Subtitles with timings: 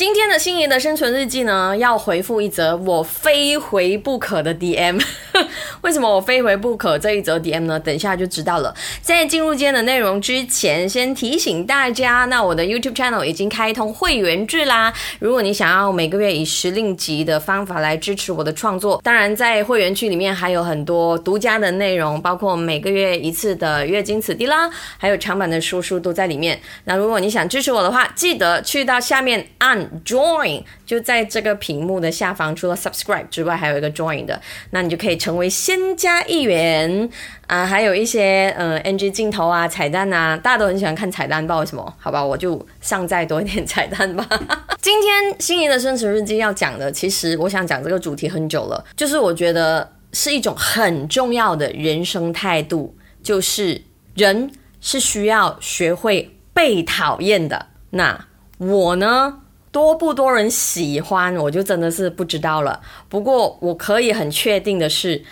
[0.00, 4.98] 今天的心仪的生存日记呢，要回复一则我非回不可的 DM。
[5.82, 7.78] 为什么我非回不可这一则 DM 呢？
[7.78, 8.74] 等一下就知道了。
[9.02, 14.90] 在进入今天的内容之前，先提醒大家，那我的 YouTube channel 已经开通会员制啦。
[15.18, 26.58] 如果你想要每个月以时令级的方法来支持我的创作，当然在会员区里面还有很多独家的内容，包括每个月一次的月经此地啦，还有长版的书书都在里面。
[26.84, 29.89] 那如果你想支持我的话，记得去到下面按。
[30.04, 34.40] Join 就在这个屏幕的下方，除了 Subscribe 之外，还有一个 Join 的，
[34.70, 37.08] 那你就可以成为先加一员
[37.46, 41.94] 啊，还有一些呃 NG 镜头啊、彩蛋啊，大家都很喜欢看彩蛋，不知道为什么？
[41.98, 44.26] 好吧，我就上再多一点彩蛋吧。
[44.80, 53.82] 今天心仪的生存日记要讲的，其实我想讲这个主题很久了，就是我觉得是一种很重要的人生态度，就是
[54.14, 57.66] 人是需要学会被讨厌的。
[57.90, 58.26] 那
[58.58, 59.40] 我呢？
[59.72, 62.80] 多不多人喜欢，我就真的是不知道了。
[63.08, 65.22] 不过我可以很确定的是，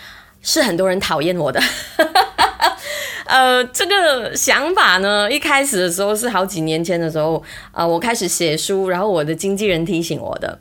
[0.41, 1.61] 是很多人讨厌我的。
[3.25, 10.57] 呃，这个想法呢，一开始的时候是好几年前的时候，呃，我开始写书，然后我的经纪人提醒我的。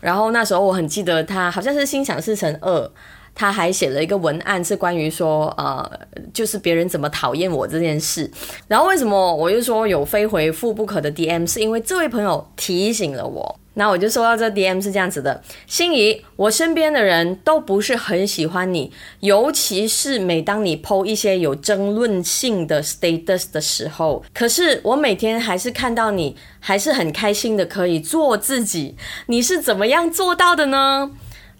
[0.00, 2.80] 然后那时候我很记得，他好像是《心想事成二》。
[3.38, 5.88] 他还写了一个文案，是关于说，呃，
[6.34, 8.28] 就是别人怎么讨厌我这件事。
[8.66, 13.60] 然后为什么我又说有非回复不可的 DM，是因为这位朋友提醒了我。
[13.74, 24.24] 那我就收到这 DM 是这样子的：心仪，我身边的人都不是很喜欢你，尤其是每当你 PO 一些有争论性的 status 的时候。
[24.34, 28.96] 可是我每天还是看到你，还是很开心的可以做自己。
[29.26, 31.12] 你是怎么样做到的呢？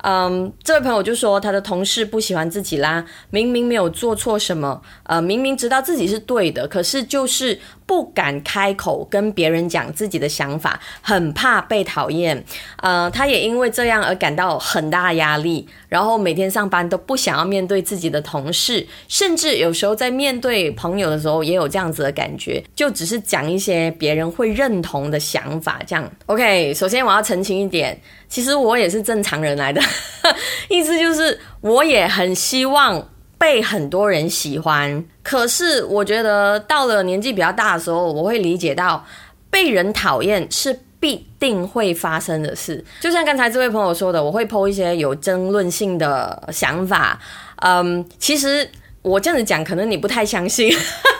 [0.04, 12.44] 嗯，这位朋友就说他的同事不喜欢自己啦，明明没有做错什么，呃，明明知道自己是对的，可是就是不敢开口跟别人讲自己的想法，很怕被讨厌。
[12.82, 25.80] 呃，他也因为这样而感到很大压力，然后每天上班都不想要面对自己的同事，甚至有时候在面对朋友的时候也有这样子的感觉，就只是讲一些别人会认同的想法。
[25.86, 28.00] 这样，OK，首先我要澄清一点。
[28.28, 29.80] 其实我也是正常人来的，
[30.68, 35.04] 意思就是我也很希望被很多人喜欢。
[35.22, 39.04] 可是我觉得到了年纪比较大的时候，我会理解到
[39.50, 42.84] 被人讨厌是必定会发生的事。
[43.00, 47.18] 就像刚才这位朋友说的，我会抛一些有争论性的想法。
[47.62, 48.68] 嗯，其实
[49.02, 50.72] 我这样子讲，可能你不太相信。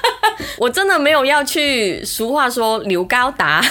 [0.58, 3.64] 我真的没有要去俗话说留高达。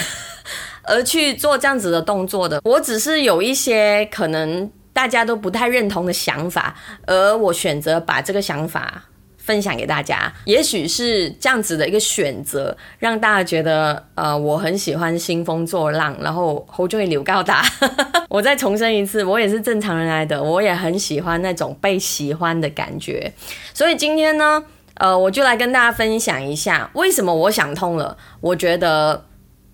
[0.90, 6.74] 而去做这样子的动作的，我只是有一些可能大家都不太认同的想法，
[7.06, 9.04] 而我选择把这个想法
[9.36, 10.32] 分享给大家。
[10.44, 17.64] 也许是这样子的一个选择，让大家觉得，呃，我很喜欢兴风作浪，然后后就会留高达。
[18.28, 23.32] 我再重申一次，我也是正常人来的，我也很喜欢那种被喜欢的感觉。
[23.72, 24.62] 所以今天呢，
[24.94, 28.16] 呃，我就来跟大家分享一下，为什么我想通了。
[28.40, 29.27] 我觉得。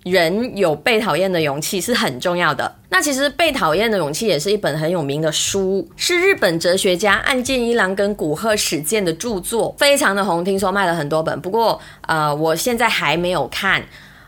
[0.05, 2.77] 人有被讨厌的勇气是很重要的。
[2.91, 11.41] 那其实《被讨厌的勇气》也是一本很有名的书，是日本哲学家岸见一郎跟古贺史健的著作，非常的红，听说卖了很多本。
[11.41, 13.83] 不过，呃，我现在还没有看。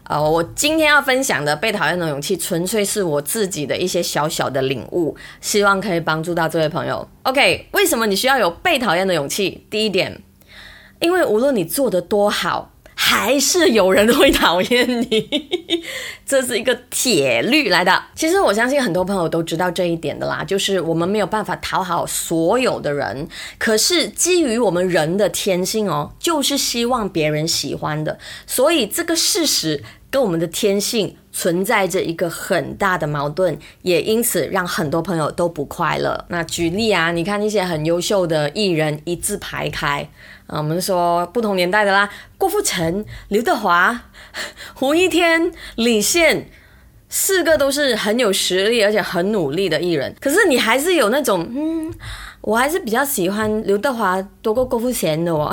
[0.09, 7.07] 呃，我今天要分享的《被讨厌的勇气》，纯粹是我自己的一些小小的领悟，希望可以帮助到这位朋友。
[7.25, 9.67] OK，为什么你需要有被讨厌的勇气？
[9.69, 10.23] 第一点，
[11.01, 12.73] 因为无论你做的多好。
[12.99, 15.29] 还是有人会讨厌你，
[16.25, 18.03] 这是一个铁律来的。
[18.15, 23.29] 其实我相信很多朋友都知道这一点的啦，就是我们没有办法讨好所有的人。
[23.59, 36.25] 可是基于我们人的天性哦，就是希望别人喜欢的，所以这个事实跟我们的天性存在着一个很大的矛盾，也因此让很多朋友都不快乐。
[36.29, 40.09] 那举例啊，你看一些很优秀的艺人一字排开。
[40.47, 42.09] 啊，我们说不同年代的啦，
[42.39, 44.01] 郭富城、刘德华、
[44.75, 46.49] 胡一天、李现，
[47.09, 50.15] 四个都是很有实力而且很努力的艺人。
[50.21, 51.93] 可是你还是有那种，嗯，
[52.41, 55.53] 我还是比较喜欢刘德华多过郭富城的哦。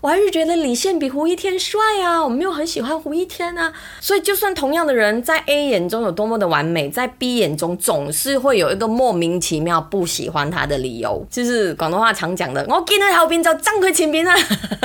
[0.00, 3.72] 我还是觉得李现比胡一天帅啊，我没有很喜欢胡一天啊。
[4.00, 14.34] 所以，就算同样的人在 A 眼中有多么的完美，在 B 眼中总是会有一个莫名其妙不喜欢他的理由，就是广东话常讲的“我见他后边就张开前边啊”，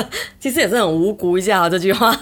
[0.39, 2.13] 其实也是很无辜一下啊这句话。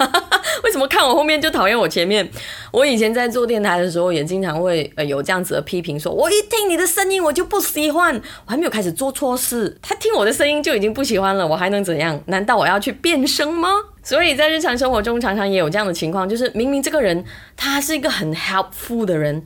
[0.63, 2.29] 为什么看我后面就讨厌我前面？
[2.71, 8.15] 我以前在做电台的时候，也经常会呃有这样子的批评，说我一听你的声音我就不喜欢，
[8.45, 12.19] 我还没有开始做错事，他听我的声音就已经不喜欢了，我还能怎样？
[12.27, 13.69] 难道我要去变声吗？
[14.03, 17.23] 所以在日常生活中，常常也有这样的情况，就是明明这个人
[17.55, 19.45] 他是一个很 helpful 的人，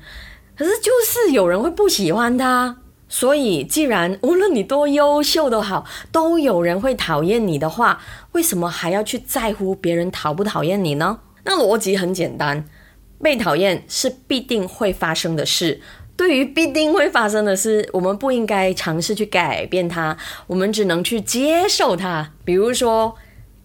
[0.58, 2.78] 可是就是有人会不喜欢他。
[3.08, 8.02] 所以，既然无论你多优秀都好，都有人会讨厌你的话，
[8.32, 11.20] 为什么还要去在乎别人讨不讨厌你呢？
[11.44, 12.66] 那逻辑很简单，
[13.22, 15.82] 被讨厌是必定会发生的事。
[16.18, 20.18] 对于必定会发生的事，我们不应该尝试去改变它，
[20.48, 22.32] 我们只能去接受它。
[22.44, 23.16] 比如说，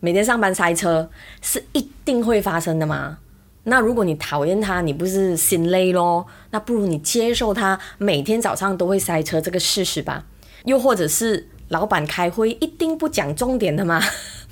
[0.01, 1.11] 每天上班塞车
[1.43, 3.19] 是一定会发生的吗？
[3.65, 6.27] 那如果你讨厌他，你不是心累咯？
[6.51, 10.25] 那不如你接受他每天早上都会塞车这个事实吧。
[10.65, 14.03] 又或者是老板开会一定不讲重点的吗？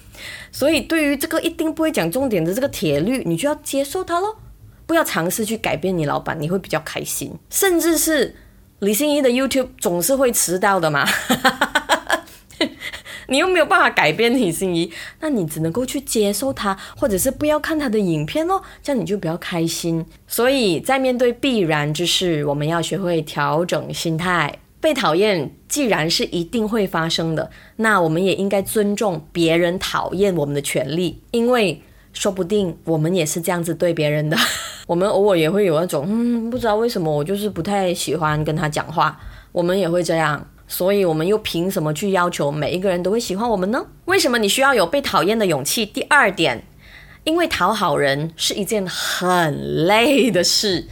[0.53, 4.37] 所以对于这个一定不会讲重点的这个铁律，你就要接受它咯，
[4.87, 7.35] 不要尝试去改变你老板，你会比较开心。
[7.49, 8.37] 甚至是
[8.81, 11.09] 李心怡的 YouTube 总是会迟到的嘛。
[13.29, 14.91] 你又没有办法改变李心怡，
[15.21, 20.05] 那你只能够去接受他，或者是不要看他的影片哦，这样你就比较开心。
[20.27, 24.59] 所以在面对必然之事，我们要学会调整心态。
[24.81, 31.83] 被讨厌既然是一定会发生的，那我们也应该尊重别人讨厌我们的权利，因为
[32.13, 34.37] 说不定我们也是这样子对别人的。
[34.87, 39.21] 我们偶尔也会有那种，嗯，不知道为什么我就是不太喜欢跟他讲话，
[39.51, 40.49] 我们也会这样。
[40.69, 43.87] 所以，我们又凭什么去要求每一个人都会喜欢我们呢？
[44.05, 45.87] 为什么你需要有被讨厌的勇气？
[45.87, 46.63] 第二点，
[47.25, 50.87] 因为讨好人是一件很累的事，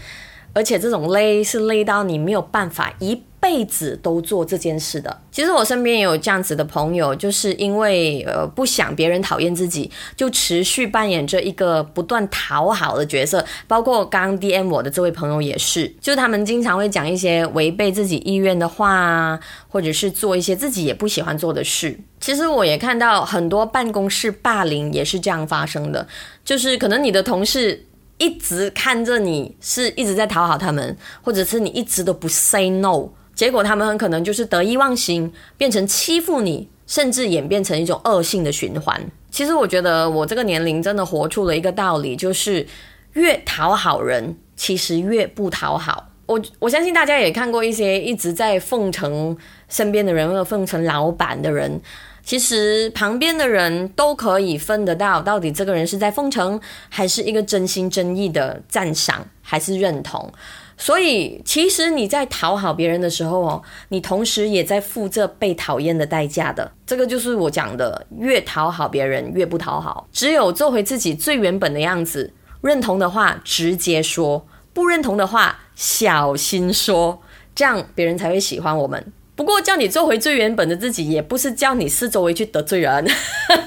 [0.54, 3.22] 而且这种累是累到你没有办法一。
[3.46, 13.46] 辈子都做这件事的，其实我身边也有这样子的朋友，就是因为呃不想别人讨厌自己，就持续扮演着一个不断讨好的角色。
[13.68, 19.38] 包括刚 D M 我的这位朋友也是，就他们经常会讲一些违背自己意愿的话啊，
[19.68, 21.96] 或者是做一些自己也不喜欢做的事。
[22.18, 26.04] 其实我也看到很多办公室霸凌也是这样发生的，
[26.44, 27.86] 就是可能你的同事
[28.18, 33.10] 一直看着你是一直在讨好他们，或者是你一直都不 say no。
[33.36, 39.00] 结果他们很可能就是得意忘形，变成欺负你，甚至演变成一种恶性的循环。
[39.30, 42.66] 其实我觉得我这个年龄真的活出了一个道理，就是
[43.12, 46.08] 越讨好人，其实越不讨好。
[46.24, 49.36] 我我相信大家也看过一些一直在奉承
[49.68, 51.80] 身边的人，或者奉承老板的人，
[52.24, 60.32] 其实旁边的人都可以分得到，到底这个人是在奉承，还是一个真心真意的赞赏，还是认同。
[60.76, 66.70] 所以，其实你在讨好别人的时候哦，你同时也在付这被讨厌的代价的。
[66.86, 70.06] 这个就是我讲的，越讨好别人越不讨好。
[70.12, 77.20] 只有做回自己最原本的样子，认同的话直接说，不认同的话小心说，
[77.54, 79.12] 这样别人才会喜欢我们。
[79.36, 83.06] 不过叫你做回最原本的自己，也不是叫你四周围去得罪人，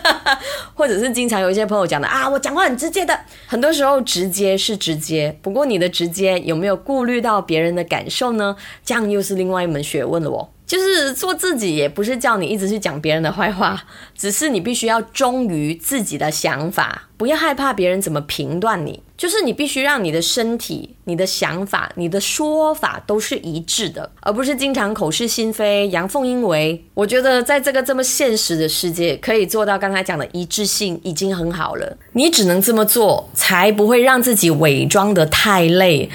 [0.74, 8.56] 或者是经常有一些朋友讲的啊，我讲话很直接的，很多时候直接是直接，不过你的直接有没有顾虑到别人的感受呢？
[8.83, 10.50] 这样又是另外一门学问了哦。
[10.69, 13.83] 就是做自己，也不是叫你一直去讲别人的坏话，
[14.16, 19.02] 只是你必须要忠于自己的想法，不要害怕别人怎么评断你。
[19.18, 26.85] 就是你必须让你的身体、你的想法、你的说法都是一致的，而不是经常口是心非、阳奉阴违。
[26.94, 31.97] 我觉得在这个这么现实的世界，可以做到刚才讲的一致性已经很好了。
[32.14, 36.09] 你只能这么做，才不会让自己伪装的太累。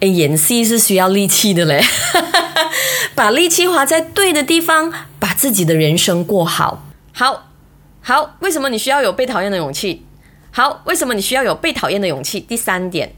[0.00, 1.82] 诶，演戏是需要力气的嘞。
[3.14, 6.86] 把力气花在对的地方，把自己的人生过好。
[7.12, 7.50] 好，
[8.00, 10.06] 好，为什么你需要有被讨厌的勇气？
[10.50, 12.40] 好，为什么你需要有被讨厌的勇气？
[12.40, 13.14] 第三点，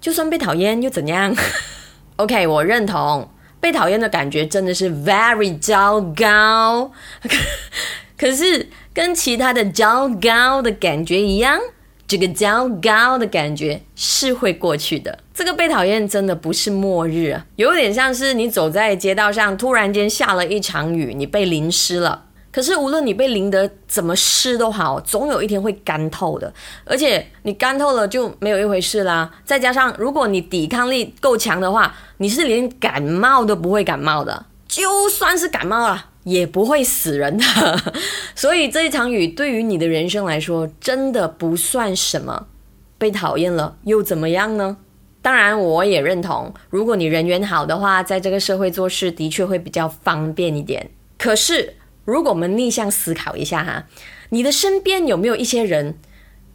[0.00, 1.34] 就算被讨厌又怎样？
[2.16, 3.30] OK，我认同
[3.60, 6.90] 被讨厌的感觉真的是 very 糟糕，
[8.16, 11.60] 可是跟其他的糟糕的感觉一样。
[12.08, 15.18] 这个糟糕的感觉是会过去的。
[15.34, 22.24] 这个被讨厌真的不是末日啊，有点像是你走在街道上，突然间下了一场雨，你被淋湿了。
[22.52, 26.50] 可是无论你被淋得怎么湿都好，总有一天会干透的。
[26.86, 29.30] 而且你干透了就没有一回事啦。
[29.44, 34.46] 再加上如果你抵抗力够强的话，你是连感冒都不会感冒的。
[34.66, 36.06] 就算是感冒了。
[36.26, 37.44] 也不会死人的。
[38.34, 42.48] 所以这一场雨对于你的人生来说，真的不算什么。
[42.98, 44.78] 被讨厌了又怎么样呢？
[45.22, 50.90] 当然，我也认同，如果你人缘好的话，在这个社会做事的确会比较方便一点。
[51.16, 53.84] 可是，如果我们逆向思考一下哈，
[54.30, 55.98] 你的身边有没有一些人，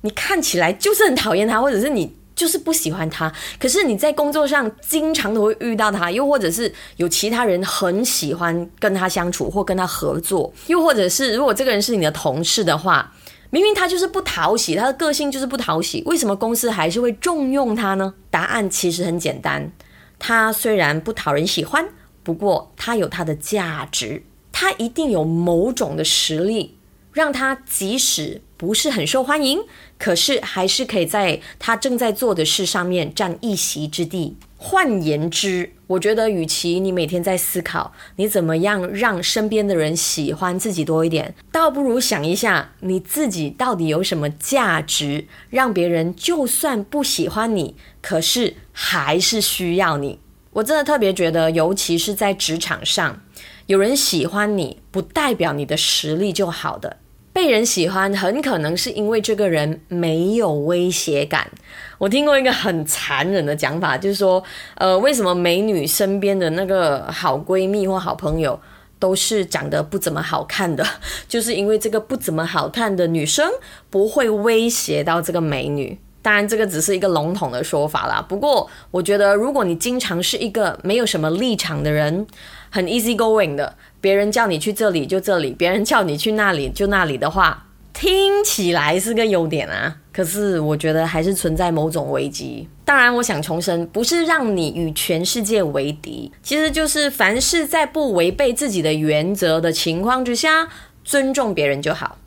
[0.02, 2.16] 你看起来就是很讨厌他，或者是你？
[2.42, 13.14] 就是不喜欢他，可是你在工作上经常都会遇到他，又或者是有其他人很喜欢跟他相处或跟他合作，又或者是如果这个人是你的同事的话，
[13.52, 18.12] 明明他就是不讨喜，他的个性就是不讨喜，为什么公司还是会重用他呢？
[18.32, 19.72] 答案其实很简单，
[20.18, 21.88] 他虽然不讨人喜欢，
[22.24, 26.80] 不过他有他的价值，他一定有某种的实力。
[27.14, 29.60] 让他即使不是很受欢迎，
[30.02, 34.36] 可是还是可以在他正在做的事上面占一席之地。
[34.58, 50.20] 换言之，我觉得，与其你每天在思考你怎么样让身边的人喜欢自己多一点，倒不如想一下你自己到底有什么价值，让别人就算不喜欢你，可是还是需要你。
[50.54, 53.22] 我真的特别觉得，尤其是在职场上，
[53.68, 56.98] 有人喜欢你，不代表你的实力就好的。
[57.34, 61.50] 被人喜欢，很可能是因为这个人没有威胁感。
[61.98, 64.44] 我听过一个很残忍的讲法，就是说，
[64.76, 68.60] 呃，为什么美女身边的那个好闺蜜或好朋友
[69.00, 70.86] 都是长得不怎么好看的？
[71.28, 73.50] 就是因为这个不怎么好看的女生
[73.90, 75.98] 不会威胁到这个美女。
[76.22, 78.24] 当然，这个只是一个笼统的说法啦。
[78.28, 82.26] 不过，我觉得如果你经常是一个没有什么立场的人，
[82.70, 83.76] 很 easy going 的。
[84.00, 89.98] 别人叫你去这里就这里，别人叫你去那里就那里的话，听起来是个优点啊。
[90.12, 92.68] 可是我觉得还是存在某种危机。
[92.84, 100.68] 当然，我想重申，不是让你与全世界为敌，其实就是凡事在不违背自己的原则的情况之下，
[101.04, 102.18] 尊重别人就好。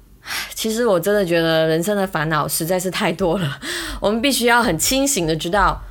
[0.54, 3.60] 其实我真的觉得人生的烦恼实在是太多了，
[4.00, 5.82] 我们必须要很清醒的知道。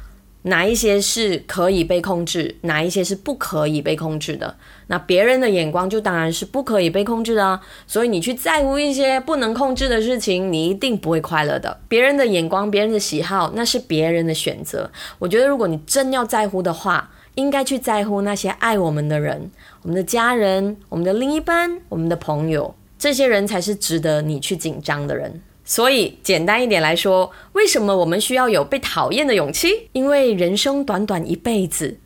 [0.46, 4.58] 哪一些是可以被控制，哪一些是不可以被控制的？
[4.88, 7.58] 那别人的眼光就当然是不可以被控制的。
[7.88, 11.80] 所以你去在乎一些不能控制的事情，你一定不会快乐的。
[11.88, 14.92] 别人的眼光，别人的喜好，那是别人的选择。
[15.18, 19.50] 我觉得，如果你真要在乎的话，应该去在乎那些爱我们的人，
[19.84, 25.42] 我们的家人，我们的另一半，我们的朋友，这些人才是值得你去紧张的人。
[25.66, 29.90] 所以，简单一点来说，为什么我们需要有被讨厌的勇气？
[29.92, 32.00] 因为人生短短一辈子，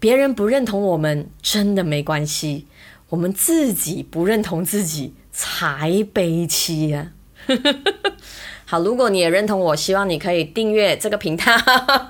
[0.00, 2.66] 别人不认同我们真的没关系，
[3.10, 7.12] 我们自己不认同自己才悲戚呀。
[8.70, 11.44] 好，如果你也认同我，希望你可以订阅这个频道。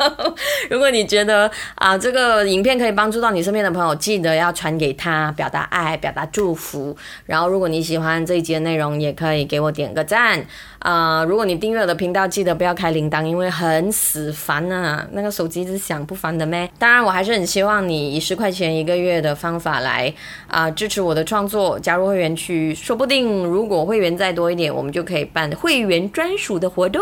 [0.68, 6.94] 如果你觉得啊，这个影片可以帮助到你身边的朋友，记得要传给他，表达爱，表达祝福。
[7.24, 10.44] 然后，如果你喜欢这一集的内容，也可以给我点个赞。
[10.80, 16.70] 啊，如果你订阅我的频道，记得不要开铃铛，因为很死烦啊，那个手机一直响，不烦的咩？
[16.78, 20.12] 当然，我还是很希望你以十块钱一个月的方法来
[20.46, 27.00] 啊支持我的创作，加入会员区，说不定如果会员再多一点，我们就可以办会员专属主的活动。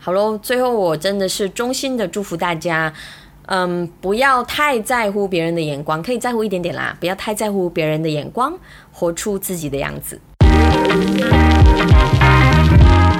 [0.00, 2.92] 好喽，最后我真的是衷心的祝福大家，
[3.46, 8.52] 嗯，不要太在乎别人的眼光，可以在乎一点点啦，不要太在乎别人的眼光，
[8.90, 10.20] 活出自己的样子。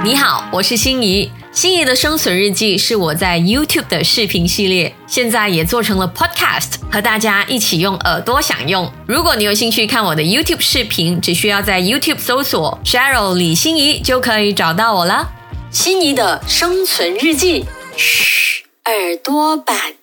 [0.03, 1.31] 你好，我是心仪。
[1.53, 8.91] 心仪的生存日记是我在 YouTube 的视频系列，现在也做成了 Podcast，和大家一起用耳朵享用。
[9.07, 15.38] 如果你有兴趣看我的 YouTube 视频，只需要在 YouTube 搜索 Cheryl 李心仪就可以找到我了。
[15.71, 17.63] 悉尼的生存日记，
[17.95, 19.98] 嘘，耳朵版。